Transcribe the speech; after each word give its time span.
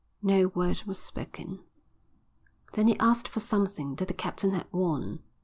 No 0.23 0.47
word 0.47 0.81
was 0.87 0.97
spoken. 0.97 1.59
Then 2.73 2.87
he 2.87 2.97
asked 2.97 3.27
for 3.27 3.39
something 3.39 3.97
that 3.97 4.07
the 4.07 4.15
captain 4.15 4.49
had 4.49 4.65
worn. 4.71 5.19